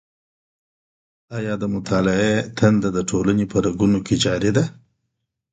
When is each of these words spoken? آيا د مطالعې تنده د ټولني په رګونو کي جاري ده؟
آيا 1.37 1.53
د 1.59 1.63
مطالعې 1.75 2.33
تنده 2.57 2.89
د 2.95 2.99
ټولني 3.09 3.45
په 3.51 3.57
رګونو 3.65 3.99
کي 4.07 4.15
جاري 4.23 4.51
ده؟ 4.57 4.63